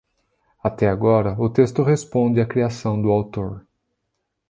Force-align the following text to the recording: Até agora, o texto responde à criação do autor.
Até 0.63 0.87
agora, 0.89 1.39
o 1.39 1.47
texto 1.47 1.83
responde 1.83 2.41
à 2.41 2.45
criação 2.47 2.99
do 2.99 3.11
autor. 3.11 3.63